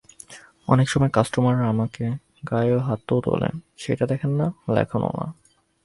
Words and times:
অনেক 0.67 0.87
সময় 0.89 1.11
কাস্টমাররা 1.13 1.65
আমাগো 1.67 2.07
গায়ে 2.51 2.75
হাতও 2.87 3.17
তোলে 3.25 3.49
সেইটা 3.77 4.05
দেখেনও 4.05 4.35
না, 4.37 4.47
লেখেনও 4.75 5.11
না। 5.19 5.25